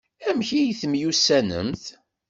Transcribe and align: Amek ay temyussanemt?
Amek 0.29 0.49
ay 0.59 0.75
temyussanemt? 0.79 1.83